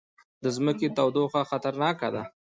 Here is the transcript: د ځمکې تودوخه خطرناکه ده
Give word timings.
د 0.43 0.45
ځمکې 0.57 0.87
تودوخه 0.97 1.41
خطرناکه 1.49 2.07
ده 2.13 2.23